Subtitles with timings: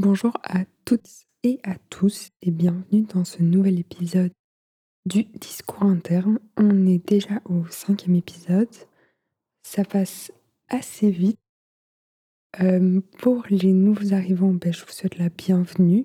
[0.00, 1.08] Bonjour à toutes
[1.44, 4.32] et à tous et bienvenue dans ce nouvel épisode
[5.06, 6.40] du discours interne.
[6.56, 8.74] On est déjà au cinquième épisode.
[9.62, 10.32] Ça passe
[10.68, 11.38] assez vite.
[12.60, 16.04] Euh, pour les nouveaux arrivants, ben, je vous souhaite la bienvenue.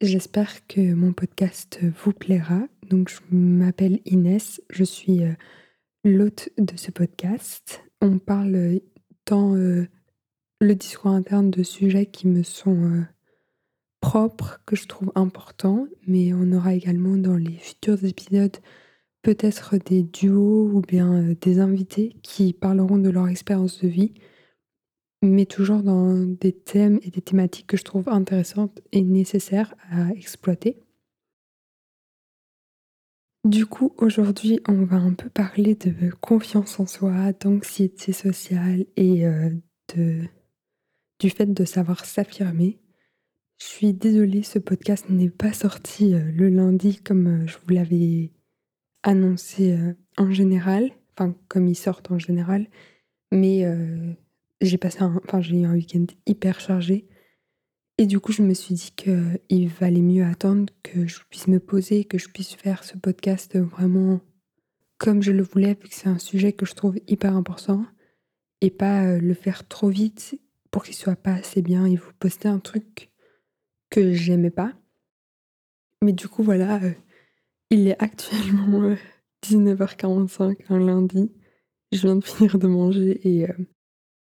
[0.00, 2.62] J'espère que mon podcast vous plaira.
[2.90, 5.32] Donc, je m'appelle Inès, je suis euh,
[6.02, 7.84] l'hôte de ce podcast.
[8.00, 8.80] On parle
[9.26, 9.86] dans euh,
[10.62, 13.04] le discours interne de sujets qui me sont
[14.00, 18.56] propres, que je trouve importants, mais on aura également dans les futurs épisodes
[19.22, 24.14] peut-être des duos ou bien des invités qui parleront de leur expérience de vie
[25.22, 30.10] mais toujours dans des thèmes et des thématiques que je trouve intéressantes et nécessaires à
[30.10, 30.82] exploiter.
[33.44, 39.26] Du coup, aujourd'hui, on va un peu parler de confiance en soi, d'anxiété sociale et
[39.26, 39.50] euh,
[39.96, 40.22] de,
[41.22, 42.80] du fait de savoir s'affirmer.
[43.58, 47.72] Je suis désolée, ce podcast n'est pas sorti euh, le lundi comme euh, je vous
[47.72, 48.32] l'avais
[49.04, 49.76] annoncé
[50.16, 52.68] en général, enfin comme ils sortent en général,
[53.32, 53.66] mais
[54.60, 57.08] j'ai passé un, enfin, j'ai eu un week-end hyper chargé.
[57.98, 61.58] Et du coup, je me suis dit qu'il valait mieux attendre que je puisse me
[61.58, 64.20] poser, que je puisse faire ce podcast vraiment
[64.98, 67.84] comme je le voulais, vu que c'est un sujet que je trouve hyper important,
[68.60, 70.38] et pas euh, le faire trop vite
[70.72, 73.12] pour qu'il soit pas assez bien et vous poster un truc
[73.90, 74.72] que j'aimais pas.
[76.02, 76.92] Mais du coup, voilà, euh,
[77.70, 78.96] il est actuellement
[79.44, 81.30] 19h45 euh, un lundi.
[81.92, 83.46] Je viens de finir de manger et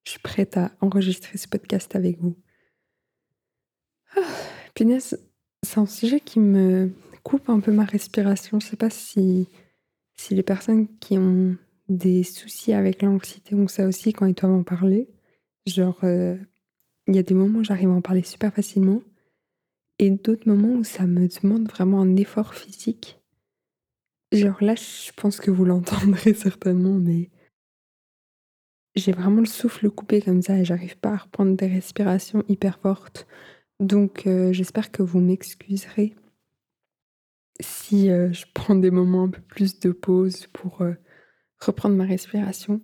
[0.03, 2.37] je suis prête à enregistrer ce podcast avec vous.
[4.15, 4.21] Ah,
[5.63, 6.91] c'est un sujet qui me
[7.23, 8.59] coupe un peu ma respiration.
[8.59, 9.47] Je sais pas si,
[10.17, 14.51] si les personnes qui ont des soucis avec l'anxiété ont ça aussi quand ils doivent
[14.51, 15.09] en parler.
[15.65, 16.37] Genre, euh,
[17.07, 19.01] il y a des moments où j'arrive à en parler super facilement
[19.97, 23.19] et d'autres moments où ça me demande vraiment un effort physique.
[24.31, 27.31] Genre là, je pense que vous l'entendrez certainement, mais
[28.95, 32.79] j'ai vraiment le souffle coupé comme ça et j'arrive pas à reprendre des respirations hyper
[32.79, 33.27] fortes.
[33.79, 36.15] Donc euh, j'espère que vous m'excuserez
[37.61, 40.83] si euh, je prends des moments un peu plus de pause pour
[41.59, 42.81] reprendre ma respiration.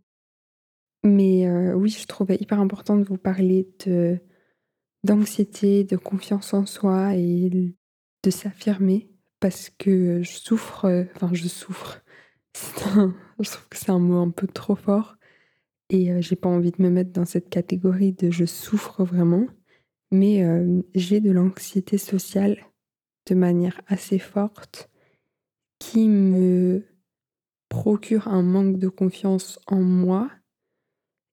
[1.03, 3.67] Mais oui, je trouvais hyper important de vous parler
[5.03, 7.49] d'anxiété, de confiance en soi et
[8.23, 12.03] de s'affirmer parce que je souffre, enfin je souffre.
[12.53, 15.15] je trouve que c'est un mot un peu trop fort
[15.89, 19.47] et j'ai pas envie de me mettre dans cette catégorie de je souffre vraiment,
[20.11, 20.45] mais
[20.93, 22.57] j'ai de l'anxiété sociale
[23.27, 24.89] de manière assez forte
[25.79, 26.85] qui me
[27.69, 30.29] procure un manque de confiance en moi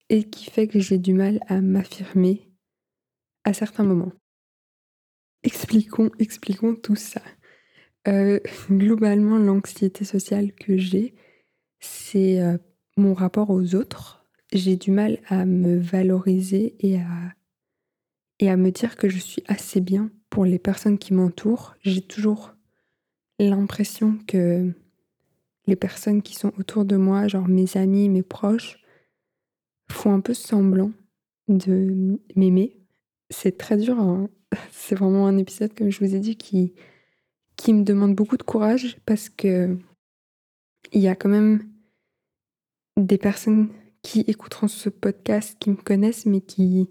[0.08, 2.50] et qui fait que j'ai du mal à m'affirmer
[3.44, 4.12] à certains moments.
[5.42, 7.22] Expliquons, expliquons tout ça.
[8.70, 11.14] globalement, l'anxiété sociale que j'ai,
[11.80, 12.40] c'est
[12.96, 14.18] mon rapport aux autres
[14.52, 17.34] j'ai du mal à me valoriser et à,
[18.38, 21.74] et à me dire que je suis assez bien pour les personnes qui m'entourent.
[21.82, 22.54] J'ai toujours
[23.38, 24.72] l'impression que
[25.66, 28.78] les personnes qui sont autour de moi, genre mes amis, mes proches,
[29.90, 30.92] font un peu semblant
[31.48, 32.76] de m'aimer.
[33.30, 34.28] C'est très dur, hein.
[34.70, 36.74] c'est vraiment un épisode, comme je vous ai dit, qui,
[37.56, 39.76] qui me demande beaucoup de courage parce que
[40.92, 41.68] il y a quand même
[42.96, 43.68] des personnes
[44.02, 46.88] qui écouteront ce podcast, qui me connaissent, mais qui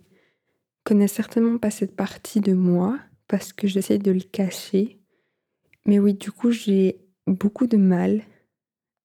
[0.83, 4.99] connaissent certainement pas cette partie de moi parce que j'essaie de le cacher.
[5.85, 8.23] Mais oui, du coup, j'ai beaucoup de mal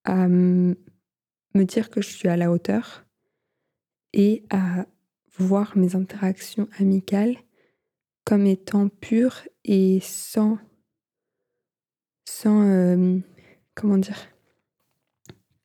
[0.04, 0.76] à me
[1.54, 3.04] dire que je suis à la hauteur
[4.12, 4.86] et à
[5.38, 7.36] voir mes interactions amicales
[8.24, 10.58] comme étant pures et sans
[12.24, 13.18] sans euh,
[13.74, 14.18] comment dire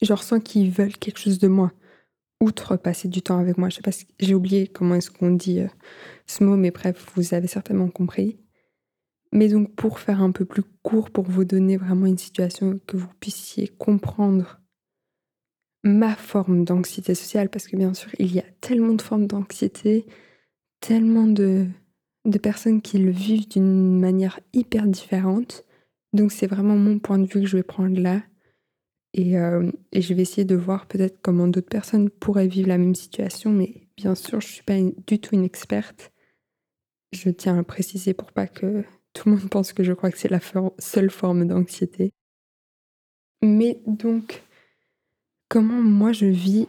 [0.01, 1.71] genre sans qu'ils veulent quelque chose de moi
[2.39, 3.69] outre passer du temps avec moi.
[3.69, 5.67] Je sais pas si j'ai oublié comment est-ce qu'on dit euh,
[6.27, 8.37] ce mot, mais bref, vous avez certainement compris.
[9.31, 12.95] Mais donc pour faire un peu plus court, pour vous donner vraiment une situation que
[12.95, 14.61] vous puissiez comprendre
[15.83, 20.05] ma forme d'anxiété sociale, parce que bien sûr, il y a tellement de formes d'anxiété,
[20.79, 21.67] tellement de,
[22.41, 25.65] personnes qui le vivent d'une manière hyper différente.
[26.13, 28.21] Donc c'est vraiment mon point de vue que je vais prendre là.
[29.17, 32.95] Euh, et, je vais essayer de voir peut-être comment d'autres personnes pourraient vivre la même
[32.95, 36.11] situation, mais bien sûr, je ne suis pas du tout une experte.
[37.13, 38.83] Je tiens à préciser pour pas que
[39.13, 40.41] tout le monde pense que je crois que c'est la
[40.79, 42.11] seule forme d'anxiété.
[43.41, 44.43] Mais donc,
[45.49, 46.67] comment moi je vis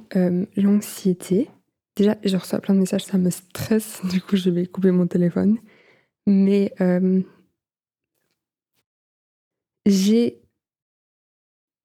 [0.57, 1.51] l'anxiété
[1.97, 5.07] Déjà, je reçois plein de messages, ça me stresse, du coup je vais couper mon
[5.07, 5.59] téléphone.
[6.27, 6.73] Mais
[9.87, 10.41] j'ai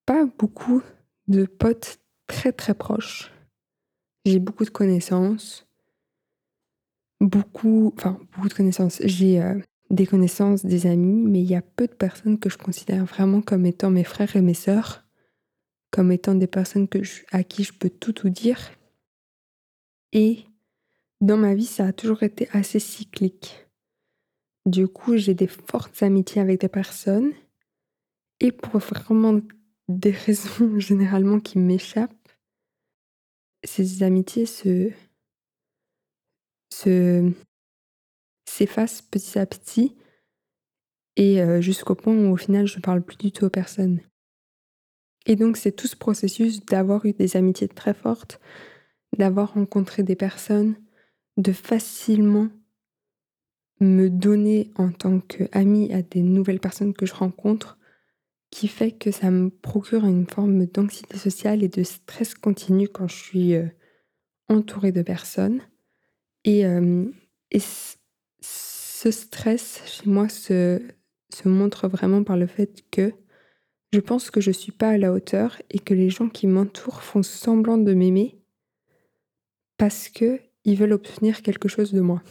[0.06, 0.82] pas beaucoup
[1.28, 3.32] de potes très très proches.
[4.26, 5.66] J'ai beaucoup de connaissances.
[7.20, 9.02] Beaucoup, enfin beaucoup de connaissances.
[9.06, 9.42] J'ai
[9.90, 13.42] des connaissances, des amis, mais il y a peu de personnes que je considère vraiment
[13.42, 15.03] comme étant mes frères et mes sœurs,
[15.94, 16.88] comme étant des personnes
[17.32, 18.72] à qui je peux tout dire.
[20.12, 20.44] Et
[21.22, 23.68] dans ma vie, ça a toujours été assez cyclique.
[24.66, 27.32] Du coup, j'ai des fortes amitiés avec des personnes.
[28.40, 29.40] Et pour vraiment
[29.88, 32.12] des raisons généralement qui m'échappent,
[33.64, 34.90] ces amitiés se,
[36.74, 37.32] se
[38.50, 39.96] s'effacent petit à petit
[41.16, 44.02] et euh, jusqu'au point où au final je ne parle plus du tout aux personnes.
[45.26, 48.40] Et donc c'est tout ce processus d'avoir eu des amitiés très fortes,
[49.18, 50.76] d'avoir rencontré des personnes,
[51.38, 52.50] de facilement
[53.80, 57.78] me donner en tant qu'ami à des nouvelles personnes que je rencontre,
[58.52, 63.08] qui fait que ça me procure une forme d'anxiété sociale et de stress continu quand
[63.08, 63.68] je suis euh,
[64.48, 65.62] entourée de personnes.
[66.44, 67.06] Et, euh,
[68.42, 70.80] ce stress chez moi se
[71.46, 73.14] montre vraiment par le fait que
[73.94, 76.48] je pense que je ne suis pas à la hauteur et que les gens qui
[76.48, 78.40] m'entourent font semblant de m'aimer
[79.78, 82.24] parce que ils veulent obtenir quelque chose de moi.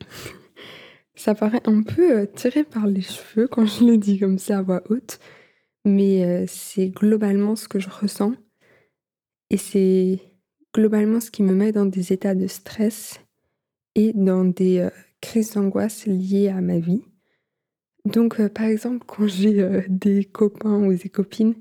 [1.14, 4.58] Ça paraît un peu euh, tiré par les cheveux quand je le dis comme ça
[4.58, 5.20] à voix haute,
[5.84, 8.34] mais euh, c'est globalement ce que je ressens
[9.50, 10.20] et c'est
[10.74, 13.20] globalement ce qui me met dans des états de stress
[13.94, 14.90] et dans des euh,
[15.20, 17.02] crises d'angoisse liées à ma vie.
[18.06, 21.54] Donc par exemple quand j'ai des copains ou des copines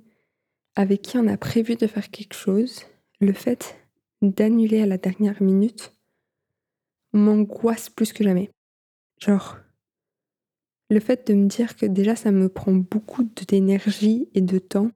[0.76, 2.84] avec qui on a prévu de faire quelque chose,
[3.20, 3.76] le fait
[4.22, 5.94] d'annuler à la dernière minute
[7.14, 8.52] m'angoisse plus que jamais.
[9.20, 9.58] Genre,
[10.92, 14.92] le fait de me dire que déjà ça me prend beaucoup d'énergie et de temps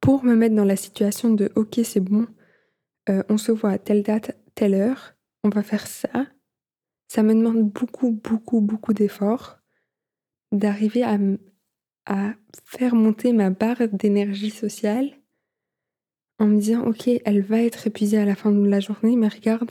[0.00, 2.26] pour me mettre dans la situation de ok c'est bon,
[3.08, 5.14] euh, on se voit à telle date, telle heure,
[5.44, 6.26] on va faire ça.
[7.06, 9.59] Ça me demande beaucoup, beaucoup, beaucoup d'efforts
[10.52, 11.18] d'arriver à,
[12.06, 15.10] à faire monter ma barre d'énergie sociale
[16.38, 19.28] en me disant ok elle va être épuisée à la fin de la journée mais
[19.28, 19.70] regarde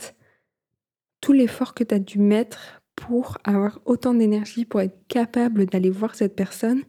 [1.20, 5.90] tout l'effort que tu as dû mettre pour avoir autant d'énergie, pour être capable d'aller
[5.90, 6.82] voir cette personne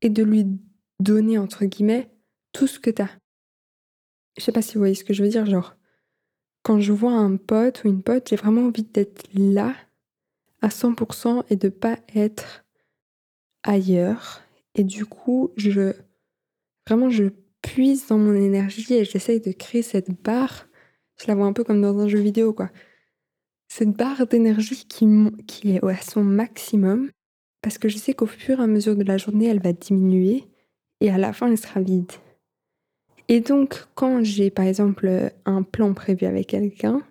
[0.00, 0.46] et de lui
[1.00, 2.10] donner, entre guillemets,
[2.52, 3.10] tout ce que tu as.
[4.36, 5.76] Je sais pas si vous voyez ce que je veux dire, genre,
[6.62, 9.74] quand je vois un pote ou une pote, j'ai vraiment envie d'être là
[10.60, 12.64] à 100% et de pas être
[13.68, 14.42] ailleurs.
[14.74, 15.92] Et du coup, je
[16.86, 17.24] vraiment je
[17.62, 20.66] puise dans mon énergie et j'essaye de créer cette barre.
[21.20, 22.70] Je la vois un peu comme dans un jeu vidéo, quoi
[23.68, 25.06] cette barre d'énergie qui,
[25.46, 27.10] qui est à son maximum,
[27.62, 30.44] parce que je sais qu'au fur et à mesure de la journée, elle va diminuer
[31.00, 32.10] et à la fin, elle sera vide.
[33.28, 37.02] Et donc, quand j'ai par exemple un plan prévu avec quelqu'un,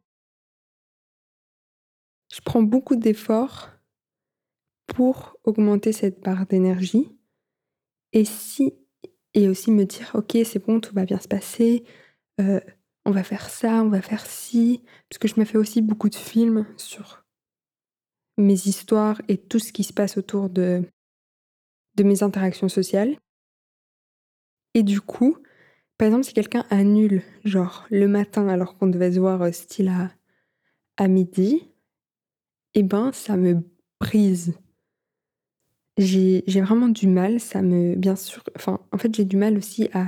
[2.33, 3.69] je prends beaucoup d'efforts
[4.87, 7.09] pour augmenter cette barre d'énergie.
[8.13, 8.73] Et si
[9.33, 11.83] et aussi me dire ok c'est bon tout va bien se passer,
[12.39, 12.59] euh,
[13.05, 16.09] on va faire ça, on va faire ci, parce que je me fais aussi beaucoup
[16.09, 17.25] de films sur
[18.37, 20.83] mes histoires et tout ce qui se passe autour de,
[21.95, 23.17] de mes interactions sociales.
[24.73, 25.37] Et du coup,
[25.97, 29.87] par exemple, si quelqu'un annule, genre le matin alors qu'on devait se voir euh, style
[29.87, 30.11] à,
[30.97, 31.71] à midi,
[32.73, 33.63] eh ben ça me
[33.99, 34.53] brise.
[35.97, 37.95] J'ai vraiment du mal, ça me.
[37.95, 38.43] Bien sûr.
[38.55, 40.07] Enfin, en fait, j'ai du mal aussi à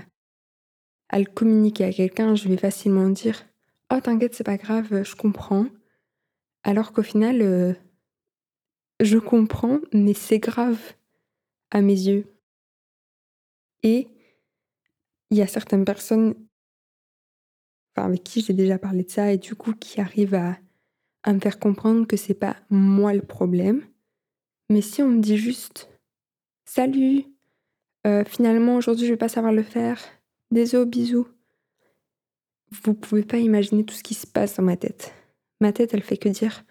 [1.10, 3.46] à le communiquer à quelqu'un, je vais facilement dire
[3.91, 5.65] Oh, t'inquiète, c'est pas grave, je comprends.
[6.63, 7.74] Alors qu'au final, euh,
[9.01, 10.79] je comprends, mais c'est grave
[11.72, 12.25] à mes yeux.
[13.84, 14.08] Et
[15.31, 16.36] il y a certaines personnes
[17.96, 20.58] avec qui j'ai déjà parlé de ça et du coup qui arrivent à,
[21.24, 23.84] à me faire comprendre que c'est pas moi le problème.
[24.70, 25.90] Mais si on me dit juste
[26.66, 27.26] Salut,
[28.06, 30.00] euh, finalement aujourd'hui je vais pas savoir le faire,
[30.52, 31.28] Désolé, bisous.
[32.84, 35.14] Vous pouvez pas imaginer tout ce qui se passe dans ma tête.
[35.62, 36.64] Ma tête, elle fait que dire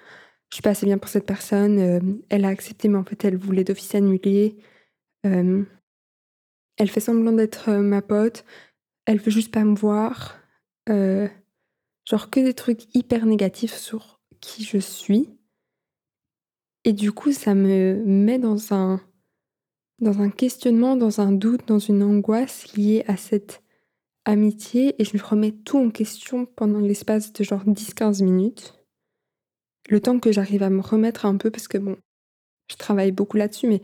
[0.51, 2.01] je suis pas assez bien pour cette personne, euh,
[2.31, 4.57] elle a accepté, mais en fait, elle voulait d'office annuler.
[5.27, 5.63] Euh,
[6.79, 8.47] elle fait semblant d'être ma pote,
[9.05, 10.39] elle veut juste pas me voir.
[10.89, 15.38] genre que des trucs hyper négatifs sur qui je suis.
[16.85, 19.01] Et du coup, ça me met dans un,
[20.01, 23.63] dans un questionnement, dans un doute, dans une angoisse liée à cette
[24.25, 28.75] amitié et je lui remets tout en question pendant l'espace de genre 10-15 minutes.
[29.89, 31.97] le temps que j'arrive à me remettre un peu, parce que bon,
[32.71, 33.81] je travaille beaucoup là-dessus, mais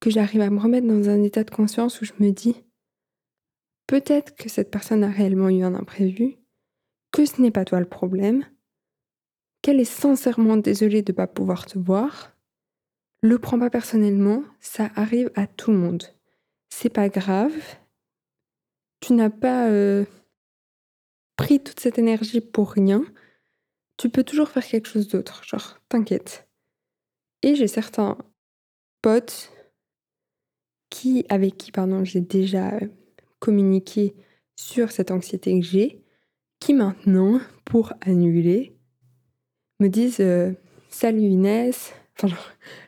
[0.00, 2.56] que j'arrive à me remettre dans un état de conscience où je me dis,
[3.86, 6.38] peut-être que cette personne a réellement eu un imprévu,
[7.12, 8.44] que ce n'est pas toi le problème,
[9.62, 12.33] qu'elle est sincèrement désolée de ne pas pouvoir te voir,
[13.24, 16.04] le prends pas personnellement, ça arrive à tout le monde.
[16.68, 17.54] C'est pas grave.
[19.00, 20.04] Tu n'as pas euh,
[21.34, 23.02] pris toute cette énergie pour rien.
[23.96, 25.42] Tu peux toujours faire quelque chose d'autre.
[25.42, 26.46] Genre, t'inquiète.
[27.40, 28.18] Et j'ai certains
[29.00, 29.50] potes
[30.90, 32.88] qui, avec qui pardon, j'ai déjà euh,
[33.38, 34.14] communiqué
[34.54, 36.04] sur cette anxiété que j'ai,
[36.60, 38.76] qui maintenant, pour annuler,
[39.80, 40.52] me disent euh,
[40.90, 41.94] Salut Inès,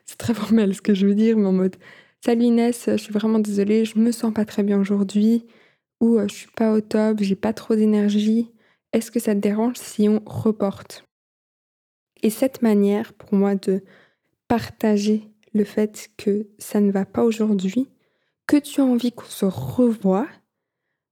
[0.07, 1.77] c'est très formel ce que je veux dire, mais en mode
[2.25, 5.45] Salut Inès, je suis vraiment désolée, je me sens pas très bien aujourd'hui,
[6.01, 8.51] ou euh, je suis pas au top, j'ai pas trop d'énergie.
[8.93, 11.05] Est-ce que ça te dérange si on reporte?
[12.23, 13.83] Et cette manière pour moi de
[14.49, 17.89] partager le fait que ça ne va pas aujourd'hui,
[18.47, 20.27] que tu as envie qu'on se revoie,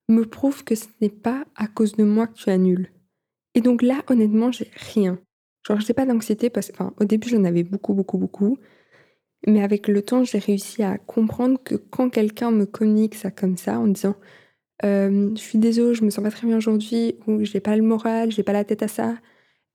[0.09, 2.91] me prouve que ce n'est pas à cause de moi que tu annules.
[3.55, 5.19] Et donc là, honnêtement, j'ai rien.
[5.67, 8.59] Genre, j'ai pas d'anxiété parce que, au début, j'en avais beaucoup, beaucoup, beaucoup.
[9.47, 13.57] Mais avec le temps, j'ai réussi à comprendre que quand quelqu'un me communique ça comme
[13.57, 14.17] ça, en disant
[14.85, 17.83] euh, Je suis désolée, je me sens pas très bien aujourd'hui, ou j'ai pas le
[17.83, 19.17] moral, j'ai pas la tête à ça,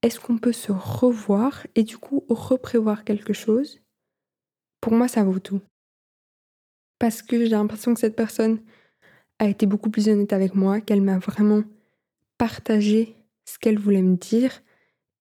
[0.01, 3.81] est-ce qu'on peut se revoir et du coup reprévoir quelque chose?
[4.81, 5.61] Pour moi, ça vaut tout.
[6.99, 8.61] Parce que j'ai l'impression que cette personne
[9.39, 11.63] a été beaucoup plus honnête avec moi, qu'elle m'a vraiment
[12.37, 14.61] partagé ce qu'elle voulait me dire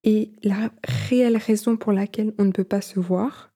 [0.03, 3.48] et la réelle raison pour laquelle on ne peut pas se voir.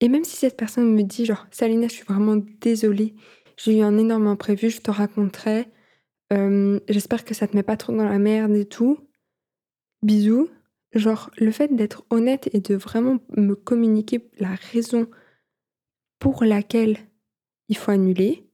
[0.00, 3.14] Et même si cette personne me dit genre Salina, je suis vraiment désolée,
[3.56, 5.68] j'ai eu un énorme imprévu, je te raconterai,
[6.32, 8.98] euh, j'espère que ça te met pas trop dans la merde et tout.
[10.02, 10.48] Bisous.
[10.92, 15.08] Genre le fait d'être honnête et de vraiment me communiquer la raison
[16.18, 16.98] pour laquelle
[17.68, 18.44] il faut annuler,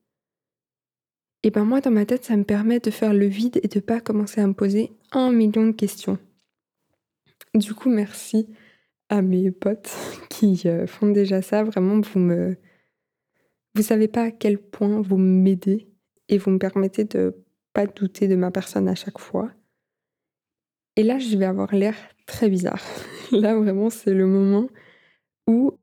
[1.42, 3.80] et ben moi dans ma tête ça me permet de faire le vide et de
[3.80, 6.18] pas commencer à me poser un million de questions.
[7.54, 8.48] Du coup, merci
[9.10, 9.90] à mes potes
[10.30, 11.62] qui euh, font déjà ça.
[11.62, 12.56] Vraiment, vous me.
[13.74, 15.88] Vous savez pas à quel point vous m'aidez
[16.28, 17.36] et vous me permettez de
[17.72, 19.50] pas douter de ma personne à chaque fois.
[20.96, 21.94] Et là, je vais avoir l'air
[22.26, 22.82] très bizarre.
[23.32, 24.68] là, vraiment, c'est le moment
[25.46, 25.78] où,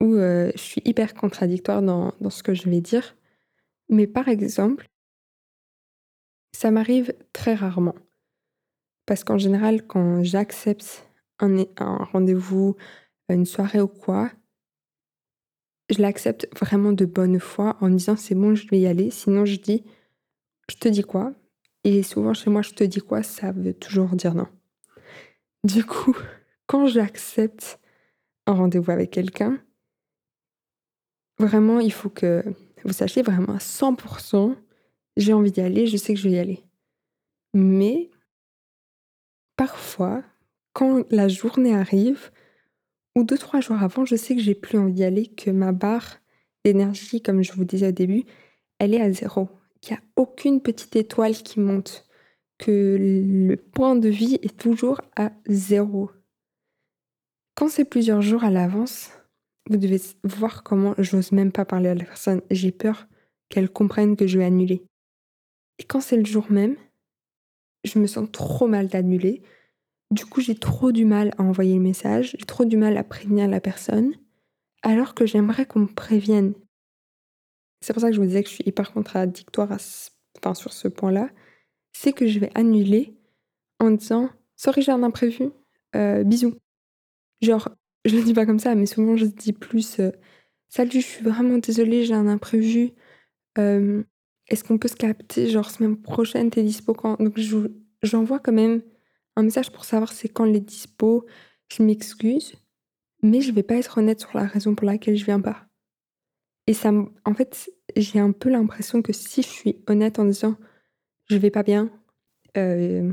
[0.00, 3.16] où euh, je suis hyper contradictoire dans, dans ce que je vais dire.
[3.90, 4.88] Mais par exemple,
[6.52, 7.96] ça m'arrive très rarement.
[9.04, 11.09] Parce qu'en général, quand j'accepte
[11.40, 11.66] un,
[12.12, 12.76] rendez-vous,
[13.28, 14.30] une soirée ou quoi,
[15.90, 19.10] je l'accepte vraiment de bonne foi en me disant c'est bon, je vais y aller.
[19.10, 19.84] Sinon, je dis
[20.70, 21.34] je te dis quoi?
[21.84, 24.46] Et souvent chez moi, je te dis quoi, ça veut toujours dire non.
[25.64, 26.16] Du coup,
[26.66, 27.80] quand j'accepte
[28.46, 29.58] un rendez-vous avec quelqu'un,
[31.38, 32.44] vraiment, il faut que
[32.84, 34.56] vous sachiez vraiment à 100%,
[35.16, 36.64] j'ai envie d'y aller, je sais que je vais y aller.
[37.52, 38.10] Mais
[39.56, 40.22] parfois,
[40.72, 42.30] quand la journée arrive,
[43.16, 45.72] ou deux, trois jours avant, je sais que j'ai plus envie d'y aller, que ma
[45.72, 46.18] barre
[46.64, 48.24] d'énergie, comme je vous disais au début,
[48.78, 49.48] elle est à zéro.
[49.80, 52.06] Qu'il n'y a aucune petite étoile qui monte.
[52.58, 56.10] Que le point de vie est toujours à zéro.
[57.54, 59.10] Quand c'est plusieurs jours à l'avance,
[59.68, 62.42] vous devez voir comment j'ose même pas parler à la personne.
[62.50, 63.06] J'ai peur
[63.48, 64.84] qu'elle comprenne que je vais annuler.
[65.78, 66.76] Et quand c'est le jour même,
[67.84, 69.42] je me sens trop mal d'annuler.
[70.10, 73.04] Du coup, j'ai trop du mal à envoyer le message, j'ai trop du mal à
[73.04, 74.14] prévenir la personne,
[74.82, 76.54] alors que j'aimerais qu'on me prévienne.
[77.80, 80.88] C'est pour ça que je vous disais que je suis hyper contradictoire enfin, sur ce
[80.88, 81.30] point-là.
[81.92, 83.16] C'est que je vais annuler
[83.78, 85.50] en disant Sorry, j'ai un imprévu,
[85.96, 86.56] euh, bisous.
[87.40, 87.68] Genre,
[88.04, 90.10] je le dis pas comme ça, mais souvent je dis plus euh,
[90.68, 92.92] Salut, je suis vraiment désolée, j'ai un imprévu.
[93.58, 94.02] Euh,
[94.48, 97.16] est-ce qu'on peut se capter, genre semaine prochaine, t'es dispo quand?
[97.20, 97.38] Donc
[98.02, 98.82] j'envoie quand même
[99.40, 101.26] un message pour savoir c'est quand les dispo.
[101.72, 102.54] Je m'excuse,
[103.22, 105.66] mais je vais pas être honnête sur la raison pour laquelle je viens pas.
[106.66, 106.90] Et ça,
[107.24, 110.56] en fait, j'ai un peu l'impression que si je suis honnête en disant
[111.28, 111.90] je vais pas bien,
[112.56, 113.12] euh,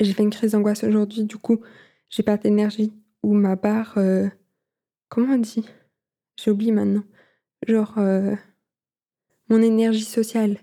[0.00, 1.60] j'ai fait une crise d'angoisse aujourd'hui, du coup,
[2.08, 4.28] j'ai pas d'énergie, ou ma barre, euh,
[5.08, 5.68] comment on dit?
[6.36, 7.04] J'ai oublié maintenant.
[7.66, 8.34] Genre, euh,
[9.48, 10.58] mon énergie sociale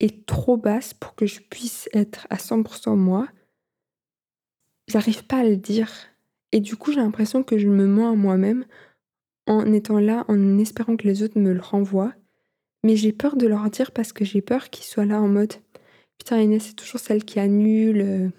[0.00, 3.28] est trop basse pour que je puisse être à 100% moi,
[4.88, 5.90] j'arrive pas à le dire.
[6.52, 8.64] Et du coup, j'ai l'impression que je me mens à moi-même
[9.46, 12.14] en étant là, en espérant que les autres me le renvoient.
[12.84, 15.54] Mais j'ai peur de leur dire parce que j'ai peur qu'ils soient là en mode
[16.18, 18.32] Putain, Inès, c'est toujours celle qui annule.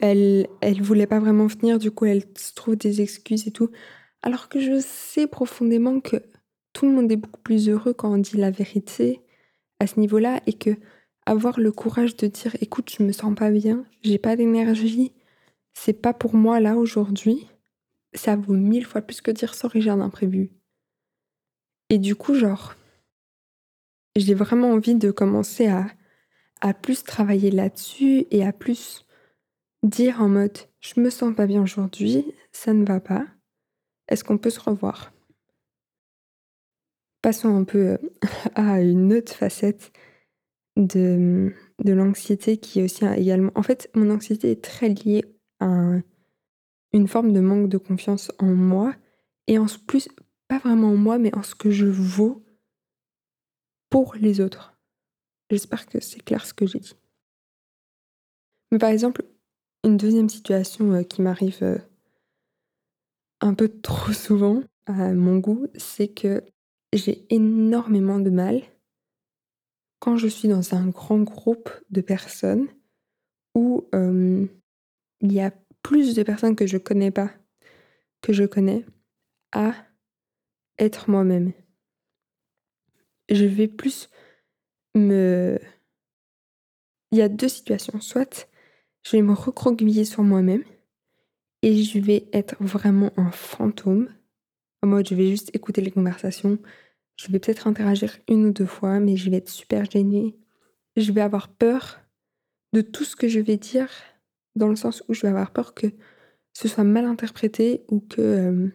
[0.00, 3.70] Elle elle voulait pas vraiment venir, du coup, elle se trouve des excuses et tout.
[4.22, 6.16] Alors que je sais profondément que
[6.72, 9.20] tout le monde est beaucoup plus heureux quand on dit la vérité
[9.80, 10.70] à ce niveau-là et que
[11.28, 15.12] avoir le courage de dire écoute, je me sens pas bien, j'ai pas d'énergie,
[15.74, 17.46] c'est pas pour moi là aujourd'hui,
[18.14, 20.50] ça vaut mille fois plus que dire sorry, j'ai un imprévu.
[21.90, 22.76] Et du coup, genre,
[24.16, 25.86] j'ai vraiment envie de commencer à,
[26.62, 29.04] à plus travailler là-dessus et à plus
[29.82, 33.26] dire en mode je me sens pas bien aujourd'hui, ça ne va pas.
[34.08, 35.12] Est-ce qu'on peut se revoir?
[37.20, 37.98] Passons un peu euh,
[38.54, 39.92] à une autre facette
[40.78, 41.52] de,
[41.84, 43.52] de l'anxiété qui est aussi également...
[43.54, 45.24] En fait, mon anxiété est très liée
[45.60, 45.98] à
[46.92, 48.94] une forme de manque de confiance en moi
[49.46, 50.08] et en plus,
[50.46, 52.44] pas vraiment en moi, mais en ce que je vaux
[53.90, 54.78] pour les autres.
[55.50, 56.94] J'espère que c'est clair ce que j'ai dit.
[58.70, 59.24] Mais par exemple,
[59.84, 61.78] une deuxième situation euh, qui m'arrive euh,
[63.40, 66.44] un peu trop souvent à mon goût, c'est que
[66.92, 68.62] j'ai énormément de mal
[69.98, 72.68] quand je suis dans un grand groupe de personnes
[73.54, 75.52] où il y a
[75.82, 77.30] plus de personnes que je connais pas
[78.20, 78.84] que je connais
[79.52, 79.74] à
[80.78, 81.52] être moi-même.
[83.28, 84.08] Je vais plus
[84.94, 85.58] me...
[87.12, 88.00] Il y a deux situations.
[88.00, 88.48] Soit
[89.04, 90.64] je vais me recroqueviller sur moi-même
[91.62, 94.12] et je vais être vraiment un fantôme.
[94.82, 96.58] En mode, je vais juste écouter les conversations.
[97.20, 100.36] Je vais peut-être interagir une ou deux fois, mais je vais être super gênée.
[100.96, 101.98] Je vais avoir peur
[102.72, 103.90] de tout ce que je vais dire,
[104.54, 105.88] dans le sens où je vais avoir peur que
[106.52, 108.68] ce soit mal interprété ou que euh,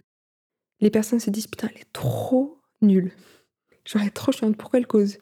[0.80, 3.12] les personnes se disent Putain, elle est trop nulle.
[3.86, 5.20] J'aurais trop chiante, pour quelle cause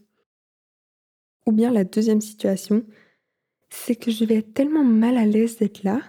[1.45, 2.85] Ou bien la deuxième situation,
[3.69, 6.01] c'est que je vais être tellement mal à l'aise d'être là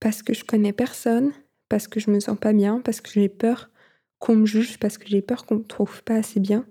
[0.00, 1.32] parce que je connais personne,
[1.68, 3.70] parce que je me sens pas bien, parce que j'ai peur
[4.18, 6.66] qu'on me juge, parce que j'ai peur qu'on me trouve pas assez bien,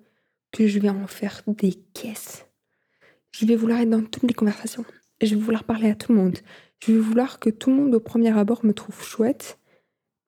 [0.51, 2.45] que je vais en faire des caisses.
[3.31, 4.86] Je vais vouloir être dans toutes les conversations.
[5.21, 6.38] Je vais vouloir parler à tout le monde.
[6.79, 9.60] Je vais vouloir que tout le monde au premier abord me trouve chouette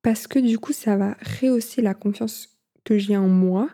[0.02, 3.68] parce que du coup ça va rehausser la confiance que j'ai en moi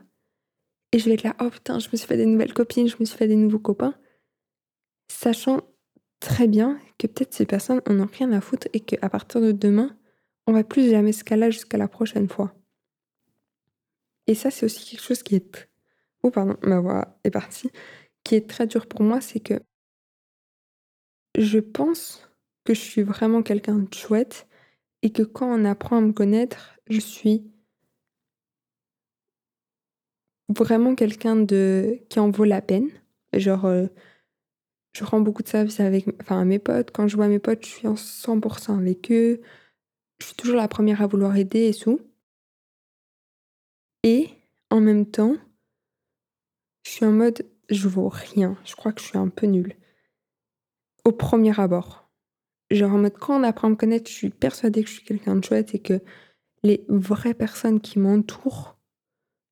[0.92, 2.96] et je vais être là oh putain je me suis fait des nouvelles copines, je
[2.98, 3.94] me suis fait des nouveaux copains
[5.08, 5.60] sachant
[6.20, 9.52] très bien que peut-être ces personnes en ont rien à foutre et qu'à partir de
[9.52, 9.96] demain,
[10.46, 12.54] on va plus jamais se caler jusqu'à la prochaine fois.
[14.26, 15.68] Et ça, c'est aussi quelque chose qui est...
[16.22, 17.70] Oh pardon, ma voix est partie.
[18.24, 19.60] Qui est très dur pour moi, c'est que
[21.36, 22.28] je pense
[22.64, 24.46] que je suis vraiment quelqu'un de chouette
[25.02, 27.44] et que quand on apprend à me connaître, je suis
[30.48, 32.88] vraiment quelqu'un de qui en vaut la peine.
[33.34, 33.86] Genre, euh,
[34.92, 36.90] je rends beaucoup de service avec, enfin, à mes potes.
[36.92, 39.40] Quand je vois mes potes, je suis en 100% avec eux.
[40.20, 42.00] Je suis toujours la première à vouloir aider et tout.
[44.04, 44.28] Et
[44.70, 45.36] en même temps,
[46.84, 48.56] je suis en mode, je vaux rien.
[48.64, 49.74] Je crois que je suis un peu nulle.
[51.04, 52.10] Au premier abord.
[52.70, 55.04] Genre en mode, quand on apprend à me connaître, je suis persuadée que je suis
[55.04, 56.02] quelqu'un de chouette et que
[56.62, 58.78] les vraies personnes qui m'entourent,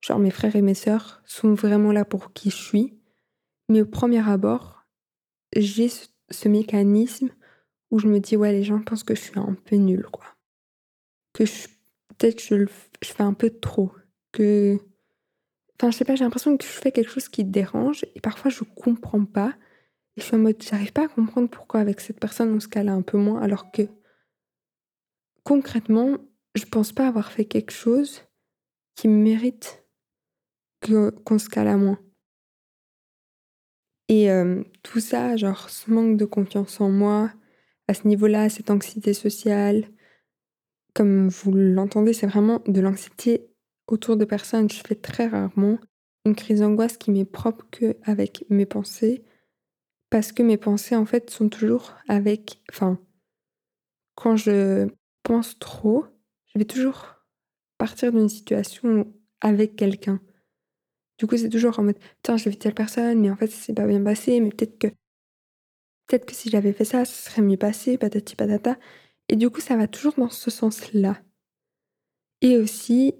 [0.02, 2.98] genre mes frères et mes sœurs, sont vraiment là pour qui je suis.
[3.70, 4.84] Mais au premier abord,
[5.56, 7.30] j'ai ce, mécanisme
[7.90, 10.24] où je me dis, ouais, les gens pensent que je suis un peu nulle, quoi.
[11.32, 11.44] Que
[12.18, 12.66] peut-être je,
[13.02, 13.92] je fais un peu trop.
[14.32, 14.78] Que.
[15.78, 18.50] Enfin, je sais pas, j'ai l'impression que je fais quelque chose qui dérange et parfois
[18.50, 19.54] je comprends pas.
[20.16, 22.68] Et je suis en mode, j'arrive pas à comprendre pourquoi avec cette personne on se
[22.68, 23.82] cale un peu moins, alors que
[25.42, 26.18] concrètement,
[26.54, 28.22] je pense pas avoir fait quelque chose
[28.94, 29.84] qui mérite
[30.82, 31.98] qu'on se cale à moins.
[34.08, 34.28] Et
[34.82, 37.32] tout ça, genre ce manque de confiance en moi,
[37.88, 39.88] à ce niveau-là, cette anxiété sociale,
[40.94, 43.48] comme vous l'entendez, c'est vraiment de l'anxiété
[43.92, 44.70] autour de personnes.
[44.70, 45.78] Je fais très rarement
[46.24, 49.24] une crise d'angoisse qui m'est propre qu'avec mes pensées,
[50.10, 52.62] parce que mes pensées, en fait, sont toujours avec...
[52.70, 52.98] Enfin,
[54.14, 54.88] quand je
[55.22, 56.04] pense trop,
[56.46, 57.16] je vais toujours
[57.78, 60.20] partir d'une situation avec quelqu'un.
[61.18, 63.64] Du coup, c'est toujours en mode, tiens, j'ai vu telle personne, mais en fait, ça
[63.64, 64.86] s'est pas bien passé, mais peut-être que,
[66.06, 68.78] peut-être que si j'avais fait ça, ça serait mieux passé, patati patata.
[69.28, 71.20] Et du coup, ça va toujours dans ce sens-là.
[72.40, 73.14] Et aussi,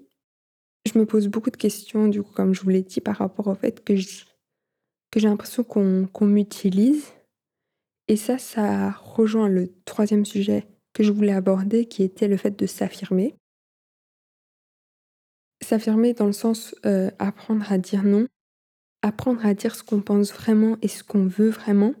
[0.93, 3.47] je me pose beaucoup de questions, du coup, comme je vous l'ai dit, par rapport
[3.47, 7.05] au fait que j'ai l'impression qu'on m'utilise.
[8.07, 12.57] Et ça, ça rejoint le troisième sujet que je voulais aborder, qui était le fait
[12.57, 13.35] de s'affirmer.
[15.61, 18.27] S'affirmer dans le sens euh, apprendre à dire non,
[19.01, 21.93] apprendre à dire ce qu'on pense vraiment et ce qu'on veut vraiment.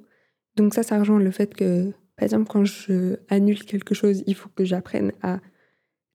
[0.55, 4.35] Donc ça, ça rejoint le fait que par exemple, quand je annule quelque chose, il
[4.35, 5.39] faut que j'apprenne à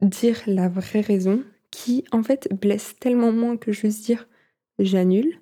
[0.00, 4.28] dire la vraie raison qui, en fait, blesse tellement moins que juste dire
[4.78, 5.40] j'annule.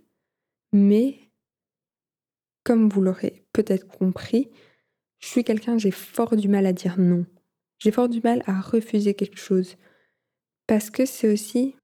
[0.72, 1.18] Mais,
[2.64, 4.50] comme vous l'aurez peut-être compris,
[5.18, 7.26] je suis quelqu'un, j'ai fort du mal à dire non.
[7.78, 9.76] J'ai fort du mal à refuser quelque chose.
[10.66, 11.76] Parce que c'est aussi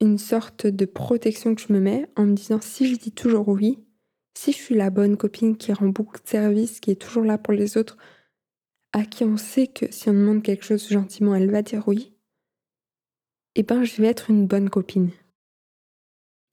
[0.00, 3.48] une sorte de protection que je me mets en me disant si je dis toujours
[3.48, 3.78] oui,
[4.36, 7.38] si je suis la bonne copine qui rend beaucoup de services, qui est toujours là
[7.38, 7.96] pour les autres,
[8.92, 12.11] à qui on sait que si on demande quelque chose gentiment, elle va dire oui,
[13.54, 15.10] eh ben je vais être une bonne copine.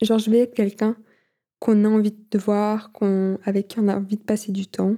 [0.01, 0.97] Genre je vais être quelqu'un
[1.59, 4.95] qu'on a envie de voir, qu'on, avec qui on a envie de passer du temps.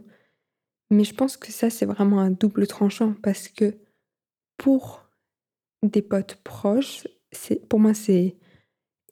[0.92, 3.76] Mais je pense que ça c'est vraiment un double tranchant parce que
[4.58, 5.10] pour
[5.84, 7.08] des potes proches,
[7.70, 8.36] pour moi c'est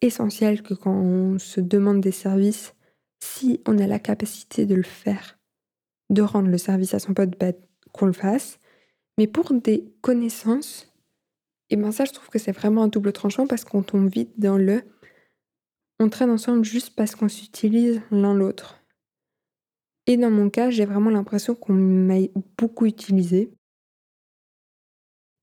[0.01, 2.75] essentiel que quand on se demande des services,
[3.19, 5.39] si on a la capacité de le faire,
[6.09, 7.51] de rendre le service à son pote, bah,
[7.91, 8.59] qu'on le fasse.
[9.17, 10.88] Mais pour des connaissances,
[11.69, 14.39] et ben ça, je trouve que c'est vraiment un double tranchant parce qu'on tombe vite
[14.39, 14.83] dans le
[15.99, 18.81] on traîne ensemble juste parce qu'on s'utilise l'un l'autre.
[20.07, 22.19] Et dans mon cas, j'ai vraiment l'impression qu'on m'a
[22.57, 23.53] beaucoup utilisé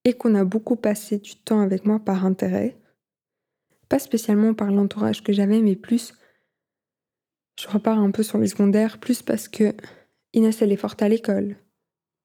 [0.04, 2.76] et qu'on a beaucoup passé du temps avec moi par intérêt.
[3.88, 6.14] Pas spécialement par l'entourage que j'avais, mais plus
[7.60, 9.74] je repars un peu sur les secondaires, plus parce que
[10.34, 11.56] Inès, elle est forte à l'école.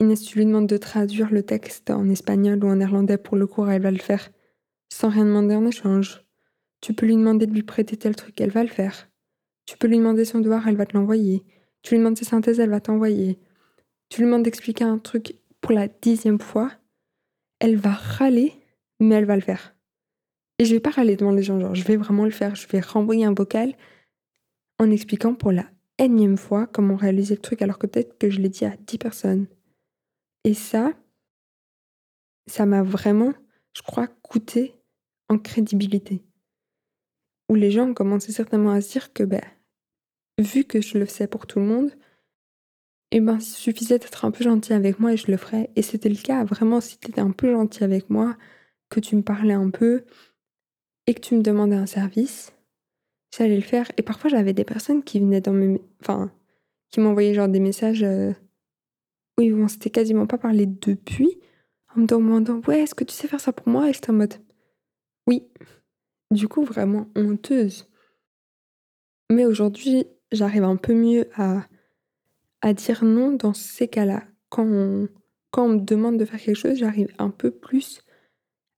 [0.01, 3.45] Inès, tu lui demandes de traduire le texte en espagnol ou en néerlandais pour le
[3.45, 4.31] cours, elle va le faire.
[4.89, 6.25] Sans rien demander en échange.
[6.81, 9.11] Tu peux lui demander de lui prêter tel truc, elle va le faire.
[9.67, 11.43] Tu peux lui demander son devoir, elle va te l'envoyer.
[11.83, 13.37] Tu lui demandes ses synthèses, elle va t'envoyer.
[14.09, 16.71] Tu lui demandes d'expliquer un truc pour la dixième fois,
[17.59, 18.53] elle va râler,
[18.99, 19.75] mais elle va le faire.
[20.57, 22.67] Et je vais pas râler devant les gens, genre je vais vraiment le faire, je
[22.67, 23.75] vais renvoyer un vocal
[24.79, 25.67] en expliquant pour la
[25.99, 28.97] énième fois comment réaliser le truc alors que peut-être que je l'ai dit à 10
[28.97, 29.45] personnes.
[30.43, 30.93] Et ça,
[32.47, 33.33] ça m'a vraiment,
[33.73, 34.75] je crois, coûté
[35.29, 36.23] en crédibilité.
[37.49, 39.41] Où les gens commencé certainement à se dire que, ben,
[40.39, 41.91] vu que je le faisais pour tout le monde,
[43.11, 45.69] eh ben, il suffisait d'être un peu gentil avec moi et je le ferais.
[45.75, 48.37] Et c'était le cas, vraiment, si tu étais un peu gentil avec moi,
[48.89, 50.05] que tu me parlais un peu
[51.07, 52.53] et que tu me demandais un service,
[53.35, 53.91] j'allais le faire.
[53.97, 55.81] Et parfois, j'avais des personnes qui venaient dans mes.
[56.01, 56.31] Enfin,
[56.89, 58.33] qui m'envoyaient genre des messages euh,
[59.49, 61.39] où ils s'était quasiment pas parlé depuis,
[61.95, 63.89] en me demandant Ouais, est-ce que tu sais faire ça pour moi?
[63.89, 64.35] Et j'étais en mode
[65.27, 65.47] Oui.
[66.31, 67.87] Du coup, vraiment honteuse.
[69.31, 71.65] Mais aujourd'hui, j'arrive un peu mieux à,
[72.61, 74.23] à dire non dans ces cas-là.
[74.49, 75.07] Quand on,
[75.51, 78.01] quand on me demande de faire quelque chose, j'arrive un peu plus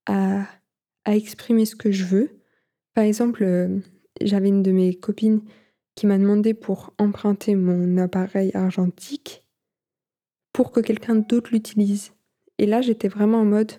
[0.05, 0.45] à,
[1.05, 2.39] à exprimer ce que je veux.
[2.93, 3.79] Par exemple, euh,
[4.21, 5.41] j'avais une de mes copines
[5.95, 9.42] qui m'a demandé pour emprunter mon appareil argentique
[10.53, 12.13] pour que quelqu'un d'autre l'utilise.
[12.57, 13.73] Et là, j'étais vraiment en mode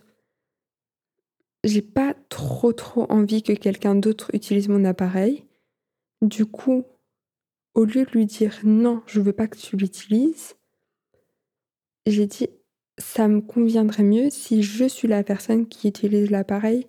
[1.63, 5.45] j'ai pas trop trop envie que quelqu'un d'autre utilise mon appareil.
[6.21, 6.85] Du coup,
[7.73, 10.57] au lieu de lui dire non, je veux pas que tu l'utilises,
[12.07, 12.49] j'ai dit
[12.99, 16.87] ça me conviendrait mieux si je suis la personne qui utilise l'appareil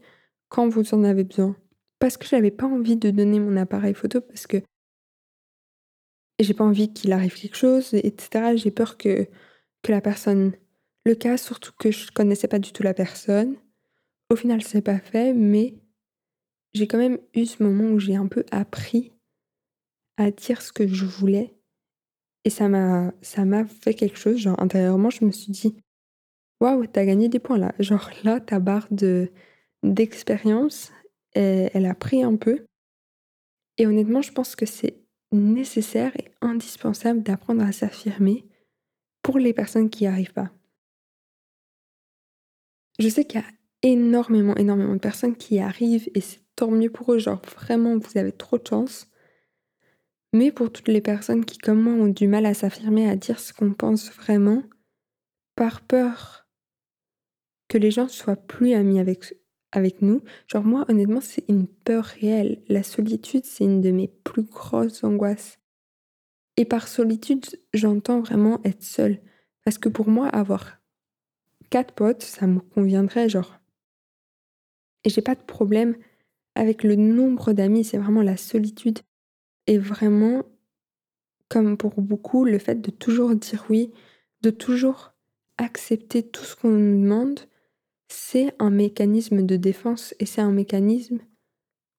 [0.49, 1.55] quand vous en avez besoin
[1.99, 4.57] parce que j'avais pas envie de donner mon appareil photo parce que
[6.39, 8.55] j'ai pas envie qu'il arrive quelque chose, etc.
[8.55, 9.27] J'ai peur que,
[9.85, 10.53] que la personne
[11.05, 13.55] le casse, surtout que je connaissais pas du tout la personne.
[14.31, 15.75] Au final, c'est pas fait, mais
[16.73, 19.13] j'ai quand même eu ce moment où j'ai un peu appris
[20.17, 21.53] à dire ce que je voulais.
[22.45, 24.37] Et ça m'a, ça m'a fait quelque chose.
[24.37, 25.75] Genre, intérieurement, je me suis dit,
[26.59, 27.73] waouh, t'as gagné des points là.
[27.77, 29.31] Genre, là, ta barre de,
[29.83, 30.91] d'expérience,
[31.33, 32.65] elle, a pris un peu.
[33.77, 34.97] Et honnêtement, je pense que c'est
[35.31, 38.45] nécessaire et indispensable d'apprendre à s'affirmer
[39.25, 40.51] pour les personnes qui n'y arrivent pas.
[42.99, 43.47] Je sais qu'il y a
[43.81, 47.97] énormément, énormément de personnes qui y arrivent et c'est tant mieux pour eux, genre vraiment,
[47.97, 49.09] vous avez trop de chance.
[50.31, 53.39] Mais pour toutes les personnes qui, comme moi, ont du mal à s'affirmer, à dire
[53.39, 54.61] ce qu'on pense vraiment,
[55.55, 56.47] par peur
[57.67, 59.33] que les gens soient plus amis avec
[59.71, 60.21] avec nous.
[60.47, 62.61] Genre moi, honnêtement, c'est une peur réelle.
[62.69, 65.57] La solitude, c'est une de mes plus grosses angoisses.
[66.57, 69.21] Et par solitude, j'entends vraiment être seule.
[69.63, 70.77] Parce que pour moi, avoir
[71.69, 73.59] quatre potes, ça me conviendrait, genre.
[75.03, 75.95] Et j'ai pas de problème
[76.55, 78.99] avec le nombre d'amis, c'est vraiment la solitude.
[79.67, 80.43] Et vraiment,
[81.49, 83.91] comme pour beaucoup, le fait de toujours dire oui,
[84.41, 85.13] de toujours
[85.57, 87.39] accepter tout ce qu'on nous demande,
[88.07, 91.19] c'est un mécanisme de défense et c'est un mécanisme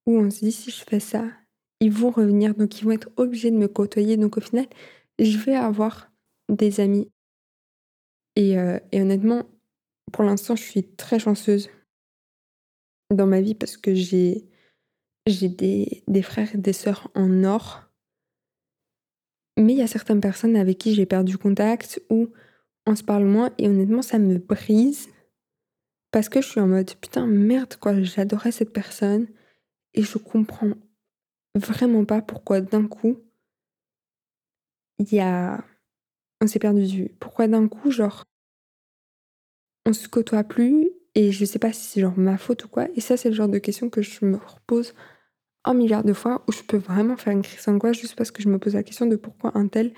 [0.06, 1.26] où on se dit si je fais ça,
[1.80, 4.16] ils vont revenir, donc ils vont être obligés de me côtoyer.
[4.16, 4.66] Donc au final,
[5.18, 6.10] je vais avoir
[6.50, 7.10] des amis
[8.36, 9.44] Et heu et honnêtement,
[10.12, 11.70] pour l'instant, je suis très chanceuse
[13.10, 14.44] dans ma vie parce que j'ai
[15.26, 17.88] j'ai des des frères et des sœurs en or.
[19.58, 22.28] Mais il y a certaines personnes avec qui j'ai perdu contact ou
[22.86, 25.08] on se parle moins et honnêtement, ça me brise
[26.12, 29.26] parce que je suis en mode: «Putain, merde quoi, j'adorais cette personne
[29.94, 30.72] et je comprends
[31.56, 33.18] vraiment pas pourquoi d'un coup,
[34.98, 35.64] il y a
[36.42, 37.16] on s'est perdu de vue.
[37.20, 38.24] Pourquoi d'un coup, genre,
[39.86, 42.88] on se côtoie plus et je sais pas si c'est genre ma faute ou quoi?»
[42.94, 44.94] et ça, c'est le genre de questions que je me repose
[45.64, 48.42] un milliard de fois où je peux vraiment faire une crise d'angoisse juste parce que
[48.42, 49.92] je me pose la question de pourquoi un tel,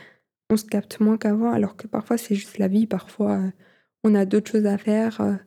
[0.50, 3.52] on se capte moins qu'avant alors que parfois c'est juste la vie, parfois, heu,
[4.04, 5.38] on a d'autres choses à faire, heu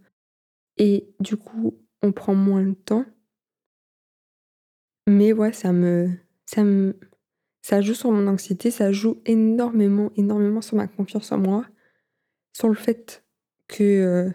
[0.78, 3.06] et du coup, on prend moins le temps.
[5.07, 6.11] Mais ouais, ça me
[6.45, 6.95] ça me
[7.61, 11.65] ça joue sur mon anxiété, ça joue énormément, énormément sur ma confiance en moi,
[12.53, 13.23] sur le fait
[13.67, 13.83] que,
[14.29, 14.33] heu,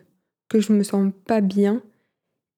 [0.49, 1.83] que je me sens pas bien.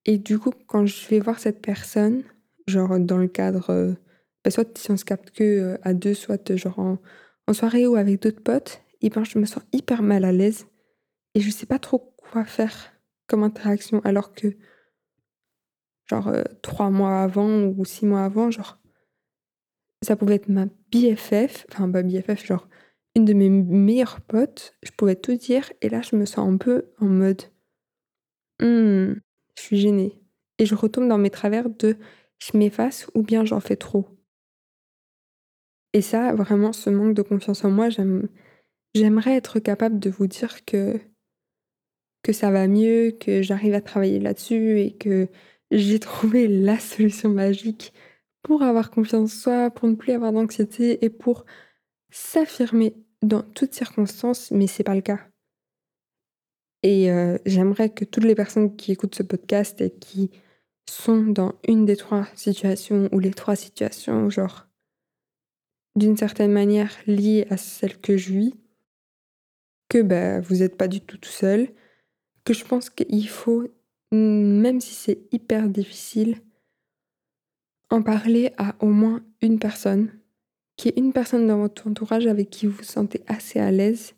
[0.07, 2.25] Et du coup, quand je vais voir cette personne,
[2.69, 3.97] genre dans le cadre, heu,
[4.45, 5.45] bah, soit si on se capte que,
[5.77, 6.99] heu, à 2, soit, genre en
[7.49, 10.67] en soirée ou avec d'autres potes et ben, je me sens hyper mal à l'aise
[11.35, 12.93] et je sais pas trop quoi faire
[13.29, 14.01] comme interaction.
[14.05, 14.49] Alors que
[16.11, 18.79] genre, heu, 3 mois avant ou 6 mois avant, genre,
[20.03, 22.69] ça pouvait être ma BFF, enfin pas BFF, genre
[23.17, 26.57] une de mes meilleures potes, je pouvais tout dire et là je me sens un
[26.57, 27.43] peu en mode:
[28.61, 29.15] «Mmh,
[29.57, 30.21] je suis gênée»
[30.59, 31.97] et je retombe dans mes travers de
[32.39, 34.07] je m'efface ou bien j'en fais trop.
[35.93, 38.29] Et ça, vraiment, ce manque de confiance en moi, j'aime
[38.95, 41.01] j'aimerais être capable de vous dire que
[42.23, 45.29] que ça va mieux, que j'arrive à travailler là-dessus et que
[45.71, 47.93] j'ai trouvé la solution magique
[48.43, 51.45] pour avoir confiance en soi, pour ne plus avoir d'anxiété et pour
[52.11, 55.21] s'affirmer dans toutes circonstances, mais c'est pas le cas.
[56.83, 60.31] Et heu, j'aimerais que toutes les personnes qui écoutent ce podcast et qui
[60.89, 64.67] sont dans une des 3 situations ou les 3 situations, genre
[65.97, 68.55] d'une certaine manière liées à celle que je vis,
[69.89, 71.69] que, bah, vous êtes pas du tout tout seul,
[72.45, 73.69] que je pense qu'il faut,
[74.13, 76.41] même si c'est hyper difficile,
[77.91, 80.11] en parler à au moins une personne,
[80.77, 83.71] qu'il y ait une personne dans votre entourage avec qui vous vous sentez assez à
[83.71, 84.15] l'aise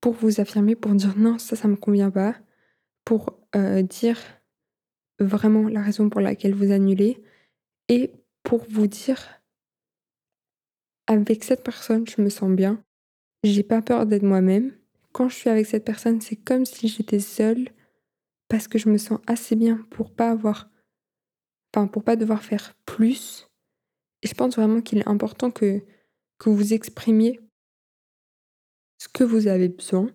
[0.00, 2.36] pour vous affirmer, pour dire: «Non, ça, ça me convient pas»,
[3.04, 4.18] pour, heu, dire
[5.20, 7.22] vraiment la raison pour laquelle vous annulez
[7.88, 8.12] et
[8.44, 9.42] pour vous dire:
[11.08, 12.82] «Avec cette personne, je me sens bien,
[13.44, 14.72] j'ai pas peur d'être moi-même.
[15.12, 17.70] Quand je suis avec cette personne, c'est comme si j'étais seule
[18.48, 20.70] parce que je me sens assez bien pour pas avoir
[21.74, 23.48] enfin, pour pas devoir faire plus»
[24.22, 25.82] et je pense vraiment qu'il est important que
[26.38, 27.40] que vous exprimiez
[28.98, 30.10] ce que vous avez besoin.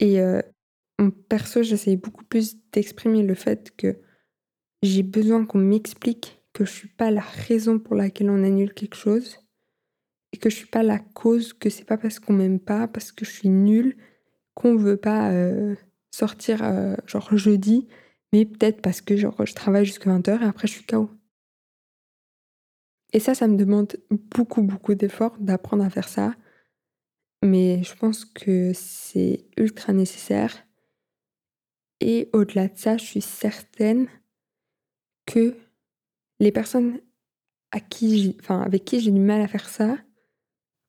[0.00, 0.42] Et heu,
[0.98, 3.98] mmh, perso, j'essaye beaucoup plus d'exprimer le fait que
[4.82, 8.96] j'ai besoin qu'on m'explique que je suis pas la raison pour laquelle on annule quelque
[8.96, 9.38] chose
[10.32, 13.12] et que je suis pas la cause, que c'est pas parce qu'on m'aime pas, parce
[13.12, 13.96] que je suis nulle,
[14.54, 15.76] qu'on veut pas, heu,
[16.10, 17.86] sortir, heu, genre jeudi,
[18.32, 21.10] mais peut-être parce que genre je travaille jusqu'à 20:00 et après je suis KO.
[23.12, 26.34] Et ça, ça me demande beaucoup, beaucoup d'efforts d'apprendre à faire ça,
[27.44, 30.64] mais je pense que c'est ultra nécessaire
[32.00, 34.06] et au-delà de ça, je suis certaine
[35.26, 35.54] que
[36.40, 37.00] les personnes
[37.72, 39.98] à qui enfin, avec qui j'ai du mal à faire ça,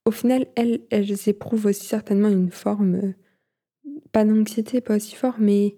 [0.06, 3.16] au final, elles elles éprouvent aussi certainement une forme, heu,
[4.12, 5.78] pas d'anxiété, pas aussi fort, mais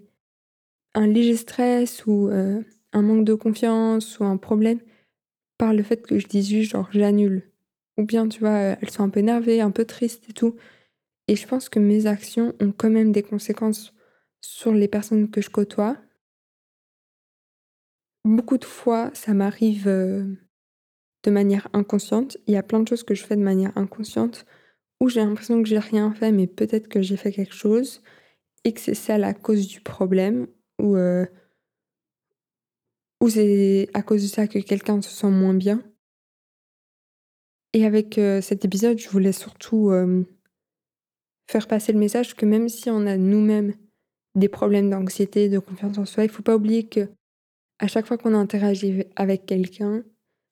[0.95, 4.79] un léger stress ou, heu, un manque de confiance ou un problème
[5.57, 7.43] par le fait que je dise juste genre: «J'annule»
[7.97, 10.55] ou bien, tu vois, heu, elles sont un peu énervées, un peu tristes et tout
[11.29, 13.93] et je pense que mes actions ont quand même des conséquences
[14.41, 15.97] sur les personnes que je côtoie.
[18.25, 20.37] Beaucoup de fois, ça m'arrive, heu,
[21.23, 22.37] de manière inconsciente.
[22.47, 24.45] Il y a plein de choses que je fais de manière inconsciente
[25.01, 28.01] où j'ai l'impression que j'ai rien fait, mais peut-être que j'ai fait quelque chose
[28.63, 30.47] et que c'est cause du problème
[30.79, 31.27] ou, heu
[33.21, 35.83] ou c'est à cause de ça que quelqu'un se sent moins bien.
[37.73, 40.25] Et avec, heu, cet épisode, je voulais surtout, hem,
[41.49, 43.73] faire passer le message que même si on a nous-mêmes
[44.35, 47.09] des problèmes d'anxiété, de confiance en soi, il faut pas oublier que
[47.79, 50.03] à chaque fois qu'on interagit avec quelqu'un,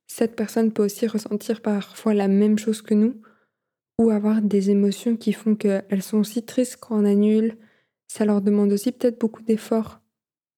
[0.08, 3.22] cette personne peut aussi ressentir parfois la même chose que nous
[4.00, 7.58] ou avoir des émotions qui font qu'elles sont aussi tristes quand on annule.
[8.10, 10.02] Ça leur demande aussi peut-être beaucoup d'efforts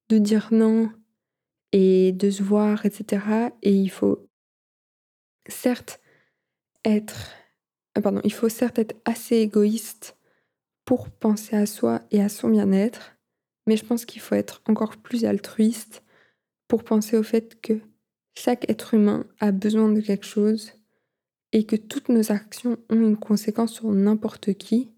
[0.10, 0.92] de dire non
[1.74, 4.28] et de se voir et cetera et il faut
[5.48, 6.02] certes
[6.86, 7.32] être
[7.96, 10.18] ah pardon, il faut certes être assez égoïste
[10.86, 13.18] pour penser à soi et à son bien-être,
[13.68, 16.04] mais je pense qu'il faut être encore plus altruiste
[16.70, 17.82] pour penser au fait que
[18.36, 20.74] chaque être humain a besoin de quelque chose
[21.54, 24.91] et que toutes nos actions ont une conséquence sur n'importe qui.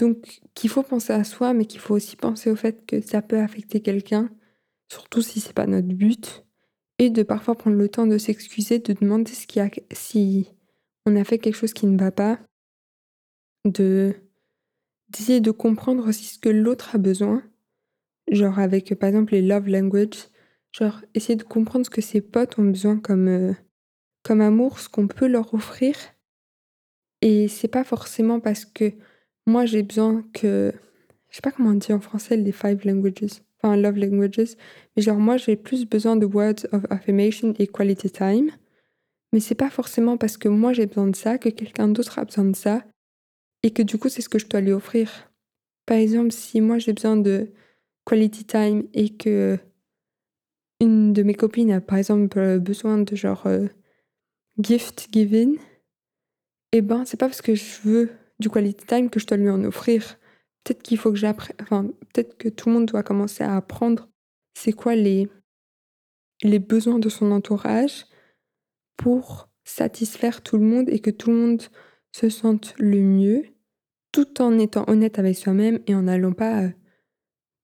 [0.00, 3.20] Donc qu'il faut penser à soi, mais qu'il faut aussi penser au fait que ça
[3.20, 4.30] peut affecter quelqu'un,
[4.90, 6.46] surtout si c'est pas notre but,
[6.98, 9.30] et de parfois prendre le temps de s'excuser, de demander
[9.92, 10.48] si
[11.04, 12.40] on a fait quelque chose qui ne va pas,
[13.66, 14.14] de
[15.10, 17.42] d'essayer de comprendre aussi ce que l'autre a besoin,
[18.30, 20.28] genre avec par exemple les love language,
[20.72, 23.52] genre essayer de comprendre ce que ses potes ont besoin comme euh,
[24.22, 25.94] comme amour, ce qu'on peut leur offrir.
[27.20, 28.94] Et c'est pas forcément parce que
[29.50, 30.72] moi j'ai besoin que.
[31.28, 34.56] Je sais pas comment on dit en français les five languages, enfin love languages,
[34.96, 38.50] mais genre moi j'ai plus besoin de words of affirmation et quality time.
[39.32, 42.24] Mais c'est pas forcément parce que moi j'ai besoin de ça que quelqu'un d'autre a
[42.24, 42.82] besoin de ça
[43.62, 45.30] et que du coup c'est ce que je dois lui offrir.
[45.86, 47.52] Par exemple, si moi j'ai besoin de
[48.06, 49.58] quality time et que
[50.80, 53.68] une de mes copines a par exemple besoin de genre euh,
[54.58, 55.58] gift giving,
[56.72, 59.50] eh ben, c'est pas parce que je veux du quality time que je dois lui
[59.50, 60.18] en offrir.
[60.64, 64.08] Peut-être qu'il faut que j'apprenne, enfin, peut-être que tout le monde doit commencer à apprendre
[64.54, 65.28] c'est quoi les,
[66.42, 68.06] les besoins de son entourage
[68.96, 71.62] pour satisfaire tout le monde et que tout le monde
[72.12, 73.44] se sente le mieux,
[74.12, 76.70] tout en étant honnête avec soi-même et en n'allant pas euh,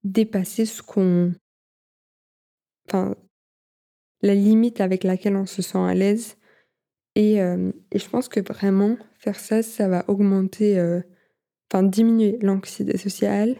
[0.04, 1.34] dépasser ce qu'on.
[2.88, 3.16] Enfin,
[4.22, 6.36] la limite avec laquelle on se sent à l'aise
[7.16, 8.96] et, je pense que vraiment,
[9.34, 10.80] ça, ça va augmenter,
[11.70, 13.56] enfin diminuer l'anxiété sociale,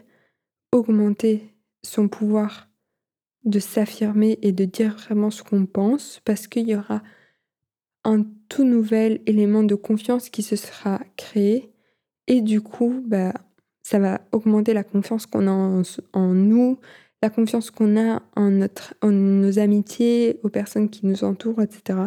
[0.71, 1.53] augmenter
[1.83, 2.67] son pouvoir
[3.45, 7.01] de s'affirmer et de dire vraiment ce qu'on pense, parce qu'il y aura
[8.03, 11.71] un tout nouvel élément de confiance qui se sera créé.
[12.27, 13.33] Et du coup, bah,
[13.83, 15.81] ça va augmenter la confiance qu'on a en,
[16.13, 16.77] en, nous,
[17.21, 21.99] la confiance qu'on a en, notre, en nos amitiés, aux personnes qui nous entourent, etc.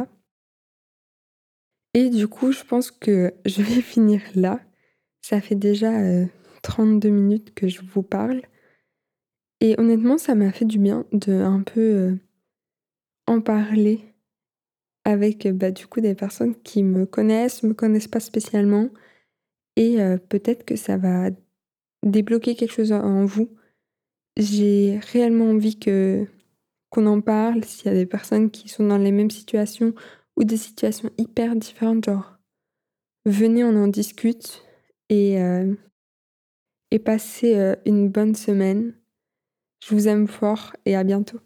[1.95, 4.61] Et du coup, je pense que je vais finir là.
[5.23, 5.93] Ça fait déjà
[6.63, 8.43] 32 euh, minutes que je vous parle.
[9.61, 12.17] Et honnêtement, ça m'a fait du bien de un peu euh,
[13.27, 14.01] en parler
[15.05, 18.89] avec bah, du coup des personnes qui me connaissent, me connaissent pas spécialement.
[19.77, 21.31] Et euh, peut-être que ça va
[22.05, 23.51] débloquer quelque chose en vous.
[24.37, 26.27] J'ai réellement envie que
[26.91, 29.95] qu'on en parle s'il y a des personnes qui sont dans les mêmes situations
[30.41, 32.39] ou des situations hyper différentes, genre
[33.27, 34.65] venez, on en discute
[35.11, 35.75] et, euh,
[37.05, 38.95] passez euh, une bonne semaine.
[39.85, 41.41] Je vous aime fort et à bientôt.